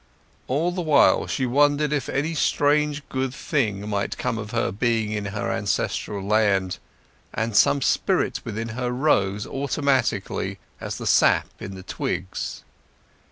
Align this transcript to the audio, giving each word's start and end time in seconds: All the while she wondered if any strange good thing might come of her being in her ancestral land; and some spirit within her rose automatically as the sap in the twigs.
All 0.47 0.71
the 0.71 0.81
while 0.81 1.27
she 1.27 1.45
wondered 1.45 1.93
if 1.93 2.09
any 2.09 2.33
strange 2.33 3.07
good 3.07 3.35
thing 3.35 3.87
might 3.87 4.17
come 4.17 4.39
of 4.39 4.49
her 4.49 4.71
being 4.71 5.11
in 5.11 5.25
her 5.25 5.51
ancestral 5.51 6.25
land; 6.25 6.79
and 7.35 7.55
some 7.55 7.83
spirit 7.83 8.41
within 8.43 8.69
her 8.69 8.89
rose 8.91 9.45
automatically 9.45 10.57
as 10.79 10.97
the 10.97 11.05
sap 11.05 11.49
in 11.59 11.75
the 11.75 11.83
twigs. 11.83 12.63